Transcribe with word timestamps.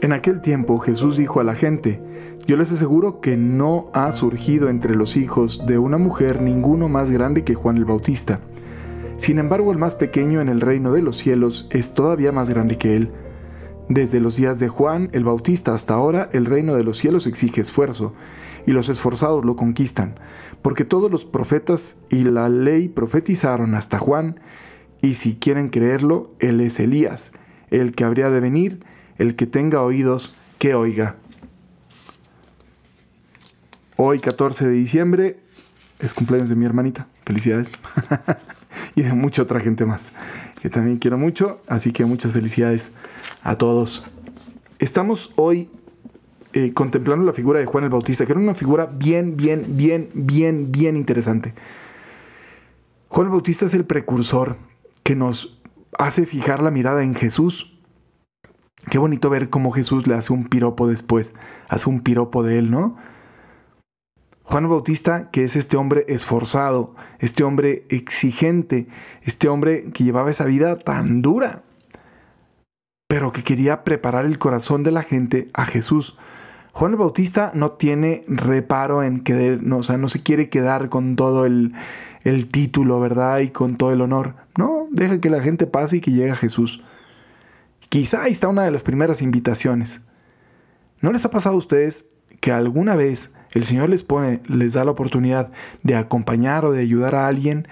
En 0.00 0.12
aquel 0.12 0.40
tiempo 0.40 0.78
Jesús 0.78 1.16
dijo 1.16 1.40
a 1.40 1.44
la 1.44 1.56
gente, 1.56 2.00
yo 2.46 2.56
les 2.56 2.70
aseguro 2.70 3.20
que 3.20 3.36
no 3.36 3.90
ha 3.92 4.12
surgido 4.12 4.68
entre 4.68 4.94
los 4.94 5.16
hijos 5.16 5.66
de 5.66 5.78
una 5.78 5.98
mujer 5.98 6.40
ninguno 6.40 6.88
más 6.88 7.10
grande 7.10 7.42
que 7.42 7.56
Juan 7.56 7.76
el 7.78 7.84
Bautista. 7.84 8.38
Sin 9.16 9.40
embargo, 9.40 9.72
el 9.72 9.78
más 9.78 9.96
pequeño 9.96 10.40
en 10.40 10.48
el 10.48 10.60
reino 10.60 10.92
de 10.92 11.02
los 11.02 11.16
cielos 11.16 11.66
es 11.70 11.94
todavía 11.94 12.30
más 12.30 12.48
grande 12.48 12.78
que 12.78 12.94
él. 12.94 13.10
Desde 13.88 14.20
los 14.20 14.36
días 14.36 14.60
de 14.60 14.68
Juan 14.68 15.10
el 15.12 15.24
Bautista 15.24 15.74
hasta 15.74 15.94
ahora, 15.94 16.28
el 16.32 16.44
reino 16.44 16.76
de 16.76 16.84
los 16.84 16.98
cielos 16.98 17.26
exige 17.26 17.60
esfuerzo, 17.60 18.12
y 18.66 18.70
los 18.70 18.88
esforzados 18.88 19.44
lo 19.44 19.56
conquistan, 19.56 20.14
porque 20.62 20.84
todos 20.84 21.10
los 21.10 21.24
profetas 21.24 22.04
y 22.08 22.22
la 22.22 22.48
ley 22.48 22.88
profetizaron 22.88 23.74
hasta 23.74 23.98
Juan, 23.98 24.38
y 25.02 25.14
si 25.14 25.36
quieren 25.36 25.70
creerlo, 25.70 26.30
él 26.38 26.60
es 26.60 26.78
Elías, 26.78 27.32
el 27.70 27.96
que 27.96 28.04
habría 28.04 28.30
de 28.30 28.40
venir, 28.40 28.84
el 29.18 29.34
que 29.34 29.46
tenga 29.46 29.82
oídos, 29.82 30.34
que 30.58 30.74
oiga. 30.74 31.16
Hoy, 33.96 34.20
14 34.20 34.66
de 34.66 34.72
diciembre, 34.72 35.40
es 35.98 36.14
cumpleaños 36.14 36.48
de 36.48 36.54
mi 36.54 36.64
hermanita. 36.64 37.08
Felicidades. 37.26 37.70
y 38.94 39.02
de 39.02 39.12
mucha 39.12 39.42
otra 39.42 39.60
gente 39.60 39.84
más, 39.84 40.12
que 40.62 40.70
también 40.70 40.98
quiero 40.98 41.18
mucho. 41.18 41.60
Así 41.66 41.92
que 41.92 42.04
muchas 42.04 42.32
felicidades 42.32 42.92
a 43.42 43.56
todos. 43.56 44.04
Estamos 44.78 45.32
hoy 45.34 45.68
eh, 46.52 46.72
contemplando 46.72 47.24
la 47.24 47.32
figura 47.32 47.58
de 47.58 47.66
Juan 47.66 47.84
el 47.84 47.90
Bautista, 47.90 48.24
que 48.24 48.32
era 48.32 48.40
una 48.40 48.54
figura 48.54 48.86
bien, 48.86 49.36
bien, 49.36 49.64
bien, 49.76 50.10
bien, 50.14 50.70
bien 50.70 50.96
interesante. 50.96 51.52
Juan 53.08 53.26
el 53.26 53.32
Bautista 53.32 53.66
es 53.66 53.74
el 53.74 53.84
precursor 53.84 54.56
que 55.02 55.16
nos 55.16 55.60
hace 55.98 56.24
fijar 56.24 56.62
la 56.62 56.70
mirada 56.70 57.02
en 57.02 57.16
Jesús 57.16 57.77
Qué 58.90 58.98
bonito 58.98 59.28
ver 59.28 59.50
cómo 59.50 59.70
Jesús 59.70 60.06
le 60.06 60.14
hace 60.14 60.32
un 60.32 60.48
piropo 60.48 60.86
después, 60.86 61.34
hace 61.68 61.90
un 61.90 62.00
piropo 62.00 62.42
de 62.42 62.58
él, 62.58 62.70
¿no? 62.70 62.96
Juan 64.44 64.66
Bautista, 64.66 65.30
que 65.30 65.44
es 65.44 65.56
este 65.56 65.76
hombre 65.76 66.06
esforzado, 66.08 66.94
este 67.18 67.44
hombre 67.44 67.84
exigente, 67.90 68.86
este 69.22 69.46
hombre 69.48 69.90
que 69.92 70.04
llevaba 70.04 70.30
esa 70.30 70.44
vida 70.44 70.78
tan 70.78 71.20
dura, 71.20 71.64
pero 73.08 73.30
que 73.30 73.44
quería 73.44 73.84
preparar 73.84 74.24
el 74.24 74.38
corazón 74.38 74.84
de 74.84 74.90
la 74.90 75.02
gente 75.02 75.50
a 75.52 75.66
Jesús. 75.66 76.16
Juan 76.72 76.96
Bautista 76.96 77.50
no 77.54 77.72
tiene 77.72 78.24
reparo 78.26 79.02
en 79.02 79.20
que, 79.20 79.58
no, 79.60 79.78
o 79.78 79.82
sea, 79.82 79.98
no 79.98 80.08
se 80.08 80.22
quiere 80.22 80.48
quedar 80.48 80.88
con 80.88 81.14
todo 81.14 81.44
el, 81.44 81.74
el 82.24 82.48
título, 82.48 83.00
¿verdad? 83.00 83.40
Y 83.40 83.50
con 83.50 83.76
todo 83.76 83.92
el 83.92 84.00
honor. 84.00 84.34
No, 84.56 84.86
deja 84.90 85.20
que 85.20 85.28
la 85.28 85.42
gente 85.42 85.66
pase 85.66 85.98
y 85.98 86.00
que 86.00 86.12
llegue 86.12 86.30
a 86.30 86.36
Jesús. 86.36 86.82
Quizá 87.88 88.24
ahí 88.24 88.32
está 88.32 88.48
una 88.48 88.64
de 88.64 88.70
las 88.70 88.82
primeras 88.82 89.22
invitaciones. 89.22 90.00
¿No 91.00 91.12
les 91.12 91.24
ha 91.24 91.30
pasado 91.30 91.54
a 91.54 91.58
ustedes 91.58 92.10
que 92.40 92.52
alguna 92.52 92.96
vez 92.96 93.32
el 93.52 93.64
Señor 93.64 93.88
les 93.88 94.02
pone, 94.02 94.40
les 94.46 94.74
da 94.74 94.84
la 94.84 94.90
oportunidad 94.90 95.52
de 95.82 95.94
acompañar 95.94 96.64
o 96.64 96.72
de 96.72 96.80
ayudar 96.80 97.14
a 97.14 97.26
alguien 97.26 97.66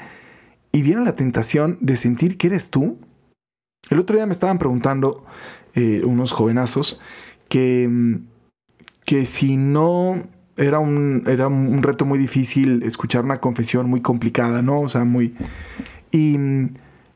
y 0.73 0.83
viene 0.83 1.05
la 1.05 1.15
tentación 1.15 1.79
de 1.81 1.97
sentir 1.97 2.39
que 2.39 2.47
eres 2.47 2.71
tú? 2.71 2.99
El 3.91 3.99
otro 3.99 4.17
día 4.17 4.27
me 4.27 4.33
estaban 4.33 4.59
preguntando 4.59 5.25
eh, 5.75 6.03
unos 6.05 6.33
jovenazos 6.33 6.99
que, 7.49 8.19
que 9.05 9.27
si 9.27 9.57
no 9.57 10.25
era 10.57 10.79
un, 10.79 11.25
era 11.27 11.49
un 11.49 11.83
reto 11.83 12.07
muy 12.07 12.19
difícil 12.19 12.83
escuchar 12.83 13.25
una 13.25 13.41
confesión 13.41 13.89
muy 13.91 14.01
complicada, 14.01 14.63
¿no? 14.63 14.81
O 14.81 14.89
sea, 14.89 15.05
muy... 15.05 15.35
Y, 16.11 16.37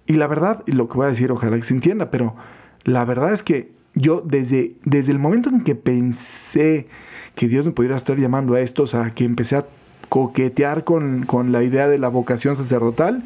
y 0.07 0.15
la 0.15 0.27
verdad, 0.27 0.63
lo 0.67 0.89
que 0.89 0.97
voy 0.97 1.07
a 1.07 1.11
decir, 1.11 1.33
ojalá 1.33 1.57
que 1.57 1.63
se 1.63 1.75
entienda, 1.75 2.11
pero 2.11 2.37
la 2.85 3.05
verdad 3.05 3.33
es 3.33 3.43
que 3.43 3.73
yo 3.95 4.23
desde, 4.25 4.77
desde 4.85 5.13
el 5.13 5.19
momento 5.19 5.49
en 5.51 5.63
que 5.63 5.75
pensé 5.75 6.89
que 7.35 7.49
Dios 7.49 7.67
me 7.67 7.73
pudiera 7.73 7.97
estar 7.97 8.17
llamando 8.19 8.55
a 8.55 8.61
esto, 8.61 8.85
o 8.85 8.87
sea, 8.87 9.15
que 9.15 9.25
empecé 9.25 9.57
a 9.57 9.67
coquetear 10.09 10.85
con, 10.85 11.25
con 11.25 11.53
la 11.53 11.63
idea 11.63 11.89
de 11.89 11.99
la 11.99 12.09
vocación 12.09 12.57
sacerdotal, 12.57 13.25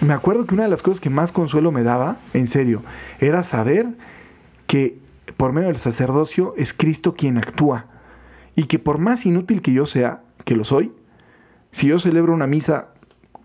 me 0.00 0.12
acuerdo 0.12 0.46
que 0.46 0.54
una 0.54 0.64
de 0.64 0.68
las 0.70 0.82
cosas 0.82 1.00
que 1.00 1.10
más 1.10 1.32
consuelo 1.32 1.72
me 1.72 1.82
daba, 1.82 2.18
en 2.32 2.48
serio, 2.48 2.82
era 3.20 3.42
saber 3.42 3.86
que 4.66 4.98
por 5.36 5.52
medio 5.52 5.68
del 5.68 5.78
sacerdocio 5.78 6.54
es 6.56 6.72
Cristo 6.72 7.14
quien 7.14 7.38
actúa. 7.38 7.86
Y 8.56 8.64
que 8.64 8.78
por 8.78 8.98
más 8.98 9.26
inútil 9.26 9.62
que 9.62 9.72
yo 9.72 9.86
sea, 9.86 10.22
que 10.44 10.56
lo 10.56 10.64
soy, 10.64 10.92
si 11.70 11.88
yo 11.88 11.98
celebro 11.98 12.34
una 12.34 12.46
misa 12.46 12.88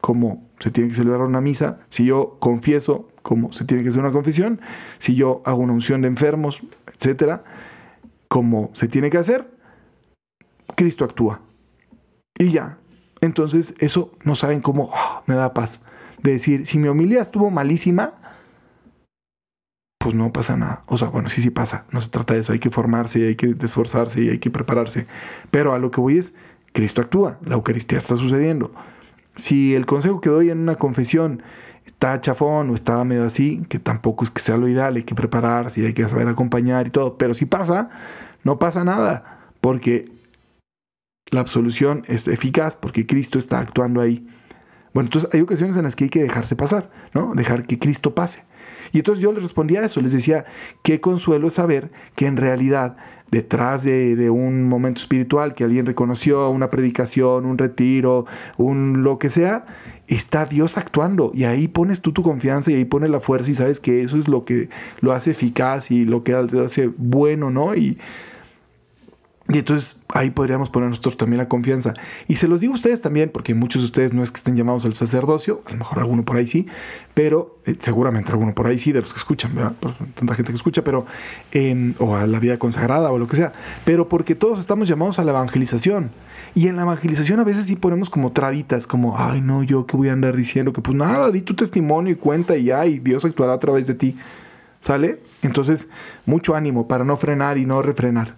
como 0.01 0.47
se 0.59 0.72
tiene 0.72 0.89
que 0.89 0.95
celebrar 0.95 1.22
una 1.22 1.41
misa, 1.41 1.79
si 1.89 2.05
yo 2.05 2.38
confieso 2.39 3.07
como 3.29 3.53
se 3.53 3.63
tiene 3.63 3.84
que 3.84 3.90
hacer 3.90 4.01
una 4.01 4.12
confesión, 4.12 4.59
si 4.97 5.13
yo 5.13 5.44
hago 5.45 5.59
una 5.59 5.73
unción 5.73 6.01
de 6.01 6.07
enfermos, 6.07 6.63
etcétera, 6.91 7.44
como 8.28 8.72
se 8.73 8.88
tiene 8.88 9.12
que 9.12 9.19
hacer, 9.19 9.51
Cristo 10.75 11.06
actúa. 11.06 11.40
Y 12.40 12.50
ya. 12.50 12.79
Entonces, 13.22 13.75
eso 13.78 14.12
no 14.23 14.34
saben 14.34 14.62
cómo 14.62 14.90
ah, 14.95 15.22
me 15.28 15.35
da 15.35 15.53
paz. 15.53 15.79
De 16.23 16.31
decir, 16.31 16.66
si 16.66 16.79
mi 16.79 16.88
homilía 16.88 17.22
estuvo 17.22 17.51
malísima, 17.51 18.16
pues 20.00 20.16
no 20.16 20.34
pasa 20.34 20.57
nada. 20.57 20.81
O 20.88 20.97
sea, 20.97 21.09
bueno, 21.09 21.29
sí, 21.29 21.40
sí 21.44 21.51
pasa. 21.51 21.85
No 21.91 22.01
se 22.01 22.09
trata 22.09 22.34
de 22.34 22.40
eso. 22.40 22.51
Hay 22.51 22.59
que 22.59 22.72
formarse, 22.72 23.28
hay 23.28 23.35
que 23.35 23.56
esforzarse 23.61 24.23
y 24.23 24.29
hay 24.29 24.40
que 24.40 24.50
prepararse. 24.50 25.06
Pero 25.51 25.75
a 25.75 25.78
lo 25.78 25.91
que 25.91 26.01
voy 26.01 26.17
es, 26.17 26.34
Cristo 26.73 27.01
actúa. 27.03 27.38
La 27.46 27.53
Eucaristía 27.53 28.00
está 28.00 28.16
sucediendo. 28.16 28.72
Si 29.35 29.75
el 29.75 29.85
consejo 29.85 30.19
que 30.19 30.31
doy 30.31 30.50
en 30.50 30.57
una 30.57 30.78
confesión 30.78 31.44
está 31.89 32.22
chafón 32.22 32.69
o 32.69 32.75
está 32.75 33.03
medio 33.03 33.25
así, 33.25 33.63
que 33.67 33.79
tampoco 33.79 34.23
es 34.23 34.31
que 34.31 34.41
sea 34.41 34.57
lo 34.57 34.67
ideal, 34.67 34.95
hay 34.95 35.03
que 35.03 35.16
prepararse 35.16 35.81
y 35.81 35.85
hay 35.85 35.94
que 35.94 36.07
saber 36.07 36.27
acompañar 36.27 36.88
y 36.88 36.91
todo, 36.91 37.17
pero 37.17 37.33
si 37.33 37.45
pasa, 37.45 37.89
no 38.44 38.59
pasa 38.59 38.83
nada, 38.83 39.39
porque 39.59 40.11
la 41.31 41.41
absolución 41.41 42.03
es 42.07 42.28
eficaz, 42.28 42.75
porque 42.75 43.05
Cristo 43.05 43.38
está 43.38 43.59
actuando 43.59 44.01
ahí. 44.01 44.25
Bueno, 44.94 45.07
entonces 45.07 45.29
hay 45.33 45.41
ocasiones 45.41 45.78
en 45.78 45.83
las 45.83 45.95
que 45.95 46.05
hay 46.05 46.09
que 46.09 46.23
dejarse 46.23 46.55
pasar, 46.55 46.89
¿no? 47.13 47.33
Dejar 47.35 47.66
que 47.66 47.78
Cristo 47.78 48.16
pase. 48.16 48.44
Y 48.91 48.99
entonces 48.99 49.22
yo 49.22 49.31
les 49.31 49.44
respondía 49.44 49.81
a 49.81 49.85
eso, 49.85 50.01
les 50.01 50.13
decía, 50.13 50.45
qué 50.83 50.99
consuelo 50.99 51.49
saber 51.49 51.91
que 52.16 52.25
en 52.25 52.38
realidad 52.38 52.97
detrás 53.31 53.83
de, 53.83 54.29
un 54.29 54.67
momento 54.67 55.01
espiritual 55.01 55.53
que 55.53 55.63
alguien 55.63 55.85
reconoció, 55.85 56.49
una 56.49 56.69
predicación, 56.69 57.45
un 57.45 57.57
retiro, 57.57 58.25
un 58.57 59.03
lo 59.03 59.19
que 59.19 59.29
sea, 59.29 59.66
está 60.09 60.46
Dios 60.46 60.78
actuando 60.78 61.31
y 61.34 61.44
ahí 61.44 61.68
pones 61.68 62.02
tú 62.02 62.12
tu 62.12 62.24
confianza 62.24 62.72
y 62.72 62.75
ahí 62.75 62.86
pones 62.86 63.09
la 63.09 63.20
fuerza 63.20 63.52
y 63.52 63.53
sabes 63.53 63.80
que 63.80 64.03
eso 64.03 64.18
es 64.18 64.28
lo 64.28 64.44
que 64.44 64.70
lo 65.02 65.14
hace 65.14 65.31
eficaz 65.31 65.92
y 65.92 66.06
lo 66.06 66.24
que 66.24 66.34
hace 66.34 66.90
bueno, 66.97 67.52
¿no? 67.52 67.75
Y, 67.75 67.97
y 69.51 69.57
entonces 69.57 69.99
ahí 70.13 70.29
podríamos 70.29 70.69
poner 70.69 70.89
nosotros 70.89 71.17
también 71.17 71.39
la 71.39 71.47
confianza. 71.47 71.95
Y 72.27 72.35
se 72.35 72.47
los 72.47 72.61
digo 72.61 72.73
a 72.73 72.75
ustedes 72.75 73.01
también, 73.01 73.31
porque 73.33 73.55
muchos 73.55 73.81
de 73.81 73.87
ustedes 73.87 74.13
no 74.13 74.21
es 74.21 74.31
que 74.31 74.37
estén 74.37 74.55
llamados 74.55 74.85
al 74.85 74.93
sacerdocio, 74.93 75.63
a 75.65 75.71
lo 75.71 75.77
mejor 75.77 75.97
alguno 75.97 76.23
por 76.23 76.37
ahí 76.37 76.45
sí, 76.45 76.67
pero 77.15 77.57
eh, 77.65 77.75
seguramente 77.79 78.31
alguno 78.31 78.53
por 78.53 78.67
ahí 78.67 78.77
sí, 78.77 78.91
de 78.91 79.01
los 79.01 79.11
que 79.11 79.17
escuchan, 79.17 79.53
tanta 80.13 80.35
gente 80.35 80.51
que 80.51 80.55
escucha, 80.55 80.83
pero, 80.83 81.07
em, 81.51 81.95
o 81.97 82.15
a 82.15 82.27
la 82.27 82.39
vida 82.39 82.59
consagrada 82.59 83.11
o 83.11 83.17
lo 83.17 83.27
que 83.27 83.37
sea, 83.37 83.51
pero 83.85 84.07
porque 84.07 84.35
todos 84.35 84.59
estamos 84.59 84.87
llamados 84.87 85.17
a 85.17 85.23
la 85.23 85.31
evangelización. 85.31 86.11
Y 86.53 86.67
en 86.67 86.75
la 86.75 86.83
evangelización 86.83 87.39
a 87.39 87.43
veces 87.43 87.66
sí 87.66 87.75
ponemos 87.75 88.11
como 88.11 88.31
trabitas, 88.31 88.85
como, 88.85 89.17
ay 89.17 89.41
no, 89.41 89.63
yo 89.63 89.87
qué 89.87 89.97
voy 89.97 90.09
a 90.09 90.13
andar 90.13 90.35
diciendo, 90.35 90.73
que 90.73 90.81
pues 90.81 90.95
nada, 90.95 91.31
di 91.31 91.41
tu 91.41 91.55
testimonio 91.55 92.13
y 92.13 92.17
cuenta 92.17 92.55
y 92.55 92.66
ya, 92.66 92.85
y 92.85 92.99
Dios 92.99 93.25
actuará 93.25 93.53
a 93.53 93.59
través 93.59 93.87
de 93.87 93.95
ti. 93.95 94.16
¿Sale? 94.79 95.22
Entonces, 95.41 95.90
mucho 96.25 96.55
ánimo 96.55 96.87
para 96.87 97.03
no 97.03 97.17
frenar 97.17 97.57
y 97.57 97.66
no 97.66 97.81
refrenar 97.81 98.35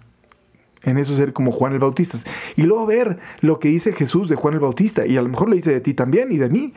en 0.84 0.98
eso 0.98 1.16
ser 1.16 1.32
como 1.32 1.52
Juan 1.52 1.72
el 1.72 1.78
Bautista. 1.78 2.18
Y 2.56 2.62
luego 2.62 2.86
ver 2.86 3.18
lo 3.40 3.58
que 3.58 3.68
dice 3.68 3.92
Jesús 3.92 4.28
de 4.28 4.36
Juan 4.36 4.54
el 4.54 4.60
Bautista, 4.60 5.06
y 5.06 5.16
a 5.16 5.22
lo 5.22 5.28
mejor 5.28 5.48
lo 5.48 5.54
dice 5.54 5.72
de 5.72 5.80
ti 5.80 5.94
también 5.94 6.32
y 6.32 6.38
de 6.38 6.48
mí. 6.48 6.74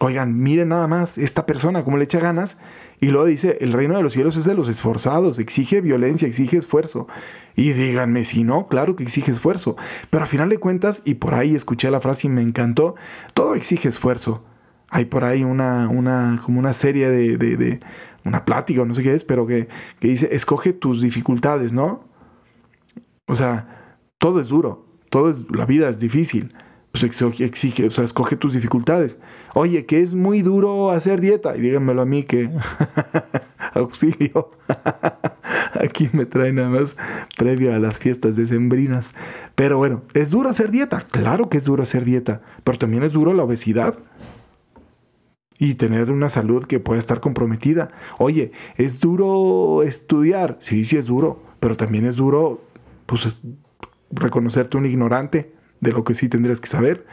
Oigan, 0.00 0.36
miren 0.42 0.70
nada 0.70 0.88
más 0.88 1.18
esta 1.18 1.46
persona, 1.46 1.84
cómo 1.84 1.96
le 1.96 2.04
echa 2.04 2.18
ganas. 2.18 2.58
Y 3.00 3.08
luego 3.08 3.26
dice, 3.26 3.58
el 3.60 3.72
reino 3.72 3.96
de 3.96 4.02
los 4.02 4.12
cielos 4.12 4.36
es 4.36 4.44
de 4.44 4.54
los 4.54 4.68
esforzados, 4.68 5.38
exige 5.38 5.80
violencia, 5.80 6.26
exige 6.26 6.56
esfuerzo. 6.56 7.06
Y 7.54 7.72
díganme 7.72 8.24
si 8.24 8.42
no, 8.42 8.66
claro 8.66 8.96
que 8.96 9.04
exige 9.04 9.30
esfuerzo. 9.30 9.76
Pero 10.10 10.24
a 10.24 10.26
final 10.26 10.48
de 10.48 10.58
cuentas, 10.58 11.02
y 11.04 11.14
por 11.14 11.34
ahí 11.34 11.54
escuché 11.54 11.90
la 11.90 12.00
frase 12.00 12.26
y 12.26 12.30
me 12.30 12.42
encantó, 12.42 12.96
todo 13.34 13.54
exige 13.54 13.88
esfuerzo. 13.88 14.42
Hay 14.88 15.04
por 15.04 15.24
ahí 15.24 15.44
una, 15.44 15.88
una 15.88 16.40
como 16.44 16.58
una 16.58 16.72
serie 16.72 17.08
de, 17.08 17.36
de, 17.36 17.56
de 17.56 17.80
una 18.24 18.44
plática 18.44 18.82
o 18.82 18.86
no 18.86 18.94
sé 18.94 19.02
qué 19.02 19.14
es, 19.14 19.24
pero 19.24 19.46
que, 19.46 19.68
que 20.00 20.08
dice, 20.08 20.28
escoge 20.32 20.72
tus 20.72 21.02
dificultades, 21.02 21.72
¿no? 21.72 22.04
O 23.26 23.34
sea, 23.34 23.96
todo 24.18 24.40
es 24.40 24.48
duro, 24.48 24.86
todo 25.10 25.28
es, 25.30 25.44
la 25.50 25.66
vida 25.66 25.88
es 25.88 26.00
difícil. 26.00 26.54
Pues 26.94 27.02
exige, 27.40 27.88
o 27.88 27.90
sea, 27.90 28.04
escoge 28.04 28.36
tus 28.36 28.54
dificultades. 28.54 29.18
Oye, 29.54 29.84
que 29.84 30.00
es 30.00 30.14
muy 30.14 30.42
duro 30.42 30.92
hacer 30.92 31.20
dieta. 31.20 31.56
Y 31.56 31.60
díganmelo 31.60 32.02
a 32.02 32.04
mí 32.04 32.22
que 32.22 32.48
auxilio. 33.74 34.52
Aquí 35.80 36.08
me 36.12 36.24
trae 36.24 36.52
nada 36.52 36.68
más 36.68 36.96
previo 37.36 37.74
a 37.74 37.80
las 37.80 37.98
fiestas 37.98 38.36
decembrinas. 38.36 39.12
Pero 39.56 39.76
bueno, 39.76 40.02
¿es 40.14 40.30
duro 40.30 40.50
hacer 40.50 40.70
dieta? 40.70 41.00
Claro 41.10 41.48
que 41.48 41.56
es 41.56 41.64
duro 41.64 41.82
hacer 41.82 42.04
dieta. 42.04 42.42
Pero 42.62 42.78
también 42.78 43.02
es 43.02 43.12
duro 43.12 43.34
la 43.34 43.42
obesidad. 43.42 43.98
y 45.58 45.74
tener 45.74 46.10
una 46.12 46.28
salud 46.28 46.64
que 46.64 46.78
pueda 46.78 47.00
estar 47.00 47.20
comprometida. 47.20 47.88
Oye, 48.18 48.52
¿es 48.76 49.00
duro 49.00 49.82
estudiar? 49.82 50.58
Sí, 50.60 50.84
sí 50.84 50.96
es 50.96 51.06
duro, 51.06 51.42
pero 51.58 51.76
también 51.76 52.06
es 52.06 52.16
duro 52.16 52.60
pues, 53.22 53.40
reconocerte 54.10 54.76
un 54.76 54.86
ignorante 54.86 55.52
de 55.80 55.92
lo 55.92 56.04
que 56.04 56.14
sí 56.14 56.28
tendrías 56.28 56.60
que 56.60 56.68
saber. 56.68 57.06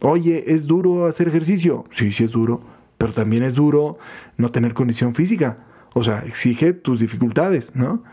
Oye, 0.00 0.44
¿es 0.46 0.66
duro 0.66 1.06
hacer 1.06 1.28
ejercicio? 1.28 1.84
Sí, 1.90 2.12
sí 2.12 2.24
es 2.24 2.30
duro, 2.30 2.62
pero 2.98 3.12
también 3.12 3.42
es 3.42 3.54
duro 3.54 3.98
no 4.36 4.50
tener 4.50 4.74
condición 4.74 5.14
física. 5.14 5.58
O 5.94 6.02
sea, 6.02 6.20
exige 6.20 6.72
tus 6.72 7.00
dificultades, 7.00 7.74
¿no? 7.74 8.04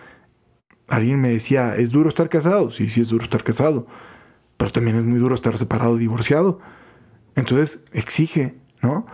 Alguien 0.88 1.22
me 1.22 1.30
decía, 1.30 1.76
¿es 1.76 1.92
duro 1.92 2.10
estar 2.10 2.30
casado? 2.30 2.72
Sí, 2.72 2.90
sí 2.90 3.02
es 3.02 3.10
duro 3.10 3.24
estar 3.24 3.44
casado, 3.44 3.88
pero 4.58 4.72
también 4.72 4.98
es 4.98 5.04
muy 5.04 5.20
duro 5.20 5.36
estar 5.36 5.58
separado, 5.58 5.98
divorciado. 5.98 6.60
Entonces, 7.36 7.84
exige, 7.92 8.56
¿no? 8.82 9.06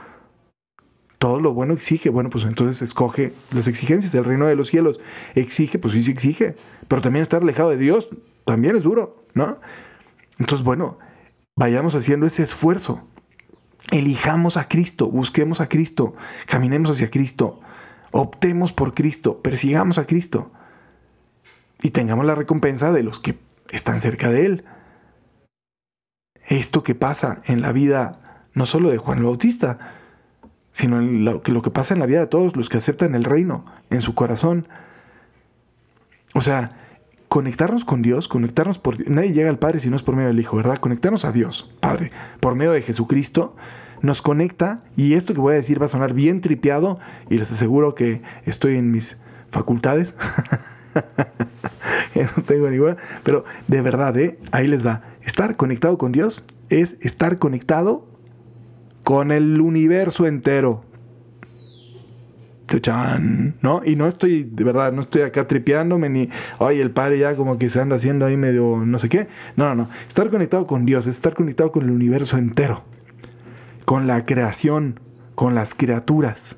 Todo 1.21 1.39
lo 1.39 1.53
bueno 1.53 1.75
exige. 1.75 2.09
Bueno, 2.09 2.31
pues 2.31 2.45
entonces 2.45 2.81
escoge 2.81 3.31
las 3.51 3.67
exigencias 3.67 4.11
del 4.11 4.25
reino 4.25 4.47
de 4.47 4.55
los 4.55 4.69
cielos. 4.69 4.99
Exige, 5.35 5.77
pues 5.77 5.93
sí, 5.93 6.01
sí 6.03 6.09
exige. 6.09 6.55
Pero 6.87 7.03
también 7.03 7.21
estar 7.21 7.43
alejado 7.43 7.69
de 7.69 7.77
Dios 7.77 8.09
también 8.43 8.75
es 8.75 8.81
duro, 8.81 9.23
¿no? 9.35 9.59
Entonces, 10.39 10.65
bueno, 10.65 10.97
vayamos 11.55 11.93
haciendo 11.93 12.25
ese 12.25 12.41
esfuerzo. 12.41 13.03
Elijamos 13.91 14.57
a 14.57 14.67
Cristo, 14.67 15.11
busquemos 15.11 15.61
a 15.61 15.69
Cristo, 15.69 16.15
caminemos 16.47 16.89
hacia 16.89 17.11
Cristo, 17.11 17.59
optemos 18.09 18.73
por 18.73 18.95
Cristo, 18.95 19.43
persigamos 19.43 19.99
a 19.99 20.07
Cristo 20.07 20.51
y 21.83 21.91
tengamos 21.91 22.25
la 22.25 22.33
recompensa 22.33 22.91
de 22.91 23.03
los 23.03 23.19
que 23.19 23.37
están 23.69 24.01
cerca 24.01 24.29
de 24.29 24.45
Él. 24.47 24.65
Esto 26.47 26.81
que 26.81 26.95
pasa 26.95 27.43
en 27.45 27.61
la 27.61 27.71
vida 27.73 28.11
no 28.55 28.65
solo 28.65 28.89
de 28.89 28.97
Juan 28.97 29.19
el 29.19 29.25
Bautista, 29.25 30.00
sino 30.81 30.99
lo, 30.99 31.43
que, 31.43 31.51
lo 31.51 31.61
que 31.61 31.69
pasa 31.69 31.93
en 31.93 31.99
la 31.99 32.07
vida 32.07 32.21
de 32.21 32.25
todos 32.25 32.55
los 32.55 32.67
que 32.67 32.77
aceptan 32.77 33.13
el 33.13 33.23
reino 33.23 33.63
en 33.91 34.01
su 34.01 34.15
corazón. 34.15 34.67
O 36.33 36.41
sea, 36.41 36.71
conectarnos 37.27 37.85
con 37.85 38.01
Dios, 38.01 38.27
conectarnos 38.27 38.79
por 38.79 39.07
Nadie 39.07 39.31
llega 39.31 39.51
al 39.51 39.59
Padre 39.59 39.79
si 39.79 39.91
no 39.91 39.95
es 39.95 40.01
por 40.01 40.15
medio 40.15 40.29
del 40.29 40.39
Hijo, 40.39 40.57
¿verdad? 40.57 40.79
Conectarnos 40.79 41.23
a 41.23 41.31
Dios, 41.31 41.71
Padre, 41.81 42.11
por 42.39 42.55
medio 42.55 42.71
de 42.71 42.81
Jesucristo, 42.81 43.55
nos 44.01 44.23
conecta 44.23 44.77
y 44.97 45.13
esto 45.13 45.35
que 45.35 45.39
voy 45.39 45.53
a 45.53 45.57
decir 45.57 45.79
va 45.79 45.85
a 45.85 45.89
sonar 45.89 46.15
bien 46.15 46.41
tripeado 46.41 46.97
y 47.29 47.37
les 47.37 47.51
aseguro 47.51 47.93
que 47.93 48.23
estoy 48.47 48.77
en 48.77 48.89
mis 48.89 49.17
facultades. 49.51 50.15
no 52.15 52.43
tengo 52.43 52.71
ninguna, 52.71 52.97
pero 53.21 53.45
de 53.67 53.81
verdad, 53.81 54.17
¿eh? 54.17 54.39
ahí 54.51 54.65
les 54.65 54.83
va. 54.83 55.03
Estar 55.21 55.57
conectado 55.57 55.99
con 55.99 56.11
Dios 56.11 56.47
es 56.69 56.95
estar 57.01 57.37
conectado 57.37 58.07
con 59.03 59.31
el 59.31 59.59
universo 59.61 60.27
entero. 60.27 60.85
¿no? 63.61 63.81
Y 63.83 63.95
no 63.95 64.07
estoy, 64.07 64.43
de 64.43 64.63
verdad, 64.63 64.93
no 64.93 65.01
estoy 65.01 65.23
acá 65.23 65.47
tripeándome 65.47 66.09
ni, 66.09 66.29
oye, 66.59 66.81
el 66.81 66.91
padre 66.91 67.19
ya 67.19 67.35
como 67.35 67.57
que 67.57 67.69
se 67.69 67.81
anda 67.81 67.97
haciendo 67.97 68.25
ahí 68.25 68.37
medio 68.37 68.77
no 68.85 68.99
sé 68.99 69.09
qué. 69.09 69.27
No, 69.55 69.67
no, 69.69 69.75
no. 69.75 69.89
Estar 70.07 70.29
conectado 70.29 70.67
con 70.67 70.85
Dios 70.85 71.07
es 71.07 71.15
estar 71.15 71.33
conectado 71.33 71.71
con 71.71 71.83
el 71.83 71.91
universo 71.91 72.37
entero, 72.37 72.83
con 73.85 74.07
la 74.07 74.25
creación, 74.25 74.99
con 75.35 75.55
las 75.55 75.73
criaturas, 75.73 76.57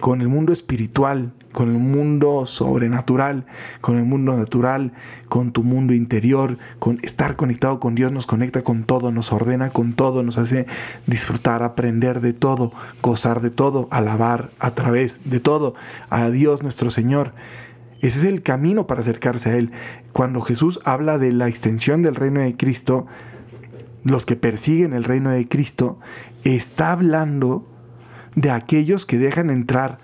con 0.00 0.20
el 0.20 0.28
mundo 0.28 0.52
espiritual, 0.52 1.32
con 1.52 1.70
el 1.70 1.78
mundo 1.78 2.44
sobrenatural, 2.44 3.46
con 3.80 3.96
el 3.96 4.04
mundo 4.04 4.36
natural, 4.36 4.92
con 5.28 5.52
tu 5.52 5.62
mundo 5.62 5.94
interior, 5.94 6.58
con 6.78 6.98
estar 7.02 7.36
conectado 7.36 7.80
con 7.80 7.94
Dios 7.94 8.12
nos 8.12 8.26
conecta 8.26 8.62
con 8.62 8.84
todo, 8.84 9.10
nos 9.10 9.32
ordena 9.32 9.70
con 9.70 9.94
todo, 9.94 10.22
nos 10.22 10.36
hace 10.36 10.66
disfrutar, 11.06 11.62
aprender 11.62 12.20
de 12.20 12.34
todo, 12.34 12.72
gozar 13.02 13.40
de 13.40 13.50
todo, 13.50 13.88
alabar 13.90 14.50
a 14.58 14.74
través 14.74 15.20
de 15.24 15.40
todo 15.40 15.74
a 16.10 16.28
Dios 16.28 16.62
nuestro 16.62 16.90
Señor. 16.90 17.32
Ese 18.02 18.18
es 18.18 18.24
el 18.24 18.42
camino 18.42 18.86
para 18.86 19.00
acercarse 19.00 19.50
a 19.50 19.56
Él. 19.56 19.72
Cuando 20.12 20.42
Jesús 20.42 20.80
habla 20.84 21.18
de 21.18 21.32
la 21.32 21.48
extensión 21.48 22.02
del 22.02 22.14
reino 22.14 22.40
de 22.40 22.56
Cristo, 22.56 23.06
los 24.04 24.26
que 24.26 24.36
persiguen 24.36 24.92
el 24.92 25.04
reino 25.04 25.30
de 25.30 25.48
Cristo, 25.48 25.98
está 26.44 26.92
hablando 26.92 27.66
de 28.36 28.50
aquellos 28.50 29.04
que 29.04 29.18
dejan 29.18 29.50
entrar 29.50 29.98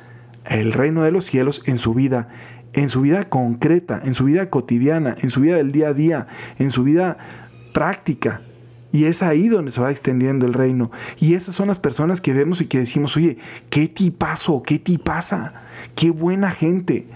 el 0.44 0.72
reino 0.72 1.02
de 1.02 1.12
los 1.12 1.24
cielos 1.26 1.62
en 1.66 1.78
su 1.78 1.94
vida, 1.94 2.28
en 2.72 2.88
su 2.88 3.02
vida 3.02 3.28
concreta, 3.28 4.00
en 4.04 4.14
su 4.14 4.24
vida 4.24 4.50
cotidiana, 4.50 5.16
en 5.20 5.30
su 5.30 5.40
vida 5.40 5.56
del 5.56 5.70
día 5.70 5.88
a 5.88 5.94
día, 5.94 6.26
en 6.58 6.72
su 6.72 6.82
vida 6.82 7.18
práctica. 7.72 8.40
Y 8.90 9.04
es 9.04 9.22
ahí 9.22 9.48
donde 9.48 9.70
se 9.70 9.80
va 9.80 9.90
extendiendo 9.90 10.46
el 10.46 10.52
reino. 10.52 10.90
Y 11.18 11.34
esas 11.34 11.54
son 11.54 11.68
las 11.68 11.78
personas 11.78 12.20
que 12.20 12.34
vemos 12.34 12.60
y 12.60 12.66
que 12.66 12.78
decimos, 12.78 13.16
oye, 13.16 13.38
qué 13.70 13.88
tipazo, 13.88 14.62
qué 14.62 14.78
tipaza, 14.78 15.52
qué 15.94 16.10
buena 16.10 16.50
gente 16.50 17.06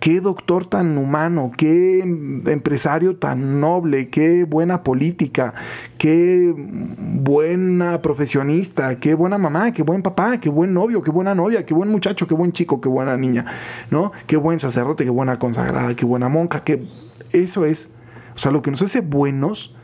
qué 0.00 0.20
doctor 0.20 0.66
tan 0.66 0.96
humano, 0.98 1.50
qué 1.56 2.00
empresario 2.00 3.16
tan 3.16 3.60
noble, 3.60 4.08
qué 4.10 4.44
buena 4.44 4.82
política, 4.82 5.54
qué 5.98 6.54
buena 6.56 8.00
profesionista, 8.02 8.98
qué 9.00 9.14
buena 9.14 9.38
mamá, 9.38 9.72
qué 9.72 9.82
buen 9.82 10.02
papá, 10.02 10.38
qué 10.38 10.48
buen 10.48 10.72
novio, 10.72 11.02
qué 11.02 11.10
buena 11.10 11.34
novia, 11.34 11.66
qué 11.66 11.74
buen 11.74 11.90
muchacho, 11.90 12.26
qué 12.26 12.34
buen 12.34 12.52
chico, 12.52 12.80
qué 12.80 12.88
buena 12.88 13.16
niña, 13.16 13.46
¿no? 13.90 14.12
Qué 14.26 14.36
buen 14.36 14.60
sacerdote, 14.60 15.04
qué 15.04 15.10
buena 15.10 15.38
consagrada, 15.38 15.94
qué 15.94 16.04
buena 16.04 16.28
monja, 16.28 16.62
que 16.62 16.86
eso 17.32 17.64
es, 17.64 17.92
o 18.34 18.38
sea, 18.38 18.52
lo 18.52 18.62
que 18.62 18.70
nos 18.70 18.82
hace 18.82 19.00
buenos 19.00 19.77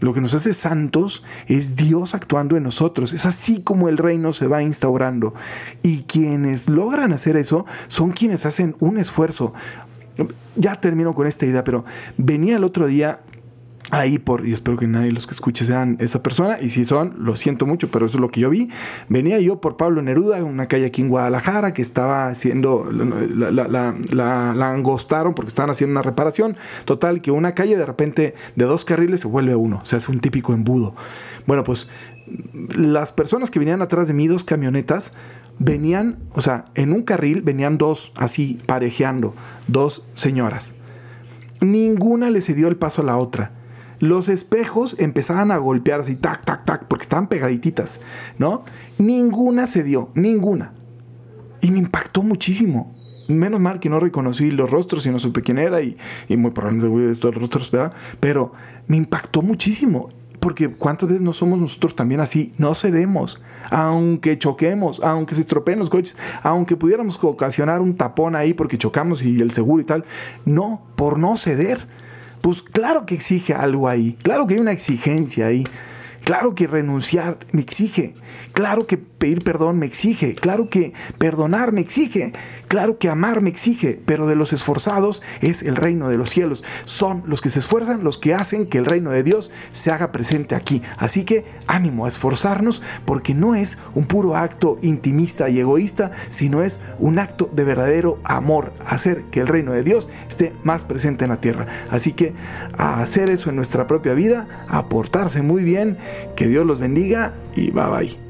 lo 0.00 0.12
que 0.12 0.20
nos 0.20 0.34
hace 0.34 0.52
santos 0.52 1.24
es 1.46 1.76
Dios 1.76 2.14
actuando 2.14 2.56
en 2.56 2.62
nosotros. 2.62 3.12
Es 3.12 3.26
así 3.26 3.60
como 3.62 3.88
el 3.88 3.98
reino 3.98 4.32
se 4.32 4.46
va 4.46 4.62
instaurando. 4.62 5.34
Y 5.82 6.02
quienes 6.02 6.68
logran 6.68 7.12
hacer 7.12 7.36
eso 7.36 7.66
son 7.88 8.12
quienes 8.12 8.46
hacen 8.46 8.76
un 8.80 8.98
esfuerzo. 8.98 9.52
Ya 10.56 10.80
termino 10.80 11.12
con 11.12 11.26
esta 11.26 11.46
idea, 11.46 11.64
pero 11.64 11.84
venía 12.16 12.56
el 12.56 12.64
otro 12.64 12.86
día 12.86 13.20
ahí 13.90 14.18
por, 14.18 14.46
y 14.46 14.52
espero 14.52 14.76
que 14.76 14.86
nadie 14.86 15.06
de 15.06 15.12
los 15.12 15.26
que 15.26 15.34
escuche 15.34 15.64
sean 15.64 15.96
esa 16.00 16.22
persona, 16.22 16.58
y 16.60 16.70
si 16.70 16.84
son, 16.84 17.14
lo 17.18 17.36
siento 17.36 17.66
mucho, 17.66 17.90
pero 17.90 18.06
eso 18.06 18.18
es 18.18 18.20
lo 18.20 18.30
que 18.30 18.40
yo 18.40 18.50
vi. 18.50 18.68
Venía 19.08 19.38
yo 19.40 19.60
por 19.60 19.76
Pablo 19.76 20.02
Neruda, 20.02 20.42
una 20.44 20.68
calle 20.68 20.86
aquí 20.86 21.02
en 21.02 21.08
Guadalajara, 21.08 21.72
que 21.72 21.82
estaba 21.82 22.28
haciendo, 22.28 22.88
la, 22.90 24.70
angostaron 24.70 25.34
porque 25.34 25.48
estaban 25.48 25.70
haciendo 25.70 25.92
una 25.92 26.02
reparación. 26.02 26.56
Total, 26.84 27.20
que 27.20 27.30
una 27.30 27.54
calle 27.54 27.76
de 27.76 27.86
repente 27.86 28.34
de 28.56 28.64
dos 28.64 28.84
carriles 28.84 29.20
se 29.20 29.28
vuelve 29.28 29.54
uno, 29.54 29.80
se 29.84 29.96
hace 29.96 30.10
un 30.10 30.20
típico 30.20 30.52
embudo. 30.52 30.94
Bueno, 31.46 31.64
pues 31.64 31.88
las 32.74 33.12
personas 33.12 33.50
que 33.50 33.58
venían 33.58 33.80
atrás 33.80 34.08
de 34.08 34.14
mí, 34.14 34.26
dos 34.26 34.44
camionetas, 34.44 35.14
venían, 35.58 36.18
o 36.34 36.42
sea, 36.42 36.66
en 36.74 36.92
un 36.92 37.02
carril 37.02 37.42
venían 37.42 37.78
dos 37.78 38.12
así 38.16 38.58
parejeando, 38.66 39.34
dos 39.66 40.04
señoras. 40.14 40.74
Ninguna 41.60 42.30
le 42.30 42.42
cedió 42.42 42.68
el 42.68 42.76
paso 42.76 43.02
a 43.02 43.04
la 43.04 43.16
otra 43.16 43.52
los 44.00 44.28
espejos 44.28 44.96
empezaban 44.98 45.50
a 45.50 45.58
golpear 45.58 46.00
así, 46.00 46.14
tac, 46.16 46.44
tac, 46.44 46.64
tac, 46.64 46.84
porque 46.86 47.02
estaban 47.02 47.28
pegadititas, 47.28 48.00
¿no? 48.38 48.64
Ninguna 48.98 49.66
se 49.66 49.82
dio, 49.82 50.10
ninguna. 50.14 50.72
Y 51.60 51.70
me 51.70 51.78
impactó 51.78 52.22
muchísimo. 52.22 52.94
Menos 53.28 53.60
mal 53.60 53.80
que 53.80 53.90
no 53.90 54.00
reconocí 54.00 54.50
los 54.50 54.70
rostros 54.70 55.04
y 55.04 55.10
no 55.10 55.18
supe 55.18 55.42
quién 55.42 55.58
era 55.58 55.82
y, 55.82 55.96
muy 56.30 56.50
probablemente 56.50 56.88
voy 56.88 57.08
a 57.08 57.10
estos 57.10 57.34
rostros, 57.34 57.70
¿verdad? 57.70 57.92
Pero 58.20 58.52
me 58.86 58.96
impactó 58.96 59.42
muchísimo. 59.42 60.10
Porque 60.40 60.70
cuántas 60.70 61.08
veces 61.08 61.20
no 61.20 61.32
somos 61.32 61.58
nosotros 61.58 61.96
también 61.96 62.20
así, 62.20 62.52
no 62.58 62.72
cedemos, 62.72 63.42
aunque 63.70 64.38
choquemos, 64.38 65.00
aunque 65.02 65.34
se 65.34 65.40
estropeen 65.40 65.80
los 65.80 65.90
coches, 65.90 66.16
aunque 66.44 66.76
pudiéramos 66.76 67.18
ocasionar 67.24 67.80
un 67.80 67.96
tapón 67.96 68.36
ahí 68.36 68.54
porque 68.54 68.78
chocamos 68.78 69.20
y 69.24 69.40
el 69.40 69.50
seguro 69.50 69.82
y 69.82 69.84
tal, 69.84 70.04
no, 70.44 70.86
por 70.94 71.18
no 71.18 71.36
ceder 71.36 71.88
pues 72.40 72.62
claro 72.62 73.06
que 73.06 73.14
exige 73.14 73.54
algo 73.54 73.88
ahí, 73.88 74.16
claro 74.22 74.46
que 74.46 74.54
hay 74.54 74.60
una 74.60 74.72
exigencia 74.72 75.46
ahí, 75.46 75.64
claro 76.28 76.54
que 76.54 76.66
renunciar 76.66 77.38
me 77.52 77.62
exige, 77.62 78.12
claro 78.52 78.86
que 78.86 78.98
pedir 78.98 79.42
perdón 79.42 79.78
me 79.78 79.86
exige, 79.86 80.34
claro 80.34 80.68
que 80.68 80.92
perdonar 81.16 81.72
me 81.72 81.80
exige, 81.80 82.34
claro 82.68 82.98
que 82.98 83.08
amar 83.08 83.40
me 83.40 83.48
exige, 83.48 83.98
pero 84.04 84.26
de 84.26 84.36
los 84.36 84.52
esforzados 84.52 85.22
es 85.40 85.62
el 85.62 85.74
reino 85.74 86.10
de 86.10 86.18
los 86.18 86.28
cielos. 86.28 86.64
Son 86.84 87.22
los 87.26 87.40
que 87.40 87.48
se 87.48 87.60
esfuerzan 87.60 88.04
los 88.04 88.18
que 88.18 88.34
hacen 88.34 88.66
que 88.66 88.76
el 88.76 88.84
reino 88.84 89.10
de 89.10 89.22
Dios 89.22 89.50
se 89.72 89.90
haga 89.90 90.12
presente 90.12 90.54
aquí. 90.54 90.82
Así 90.98 91.24
que 91.24 91.46
ánimo 91.66 92.04
a 92.04 92.08
esforzarnos 92.08 92.82
porque 93.06 93.32
no 93.32 93.54
es 93.54 93.78
un 93.94 94.06
puro 94.06 94.36
acto 94.36 94.78
intimista 94.82 95.48
y 95.48 95.60
egoísta, 95.60 96.12
sino 96.28 96.62
es 96.62 96.82
un 96.98 97.18
acto 97.18 97.48
de 97.54 97.64
verdadero 97.64 98.18
amor, 98.22 98.74
hacer 98.86 99.22
que 99.30 99.40
el 99.40 99.48
reino 99.48 99.72
de 99.72 99.82
Dios 99.82 100.10
esté 100.28 100.52
más 100.62 100.84
presente 100.84 101.24
en 101.24 101.30
la 101.30 101.40
tierra. 101.40 101.66
Así 101.90 102.12
que 102.12 102.34
a 102.76 103.00
hacer 103.00 103.30
eso 103.30 103.48
en 103.48 103.56
nuestra 103.56 103.86
propia 103.86 104.12
vida, 104.12 104.66
a 104.68 104.90
portarse 104.90 105.40
muy 105.40 105.62
bien, 105.62 105.96
que 106.36 106.46
Dios 106.46 106.66
los 106.66 106.78
bendiga 106.78 107.34
y 107.54 107.70
bye 107.70 107.86
bye. 107.90 108.27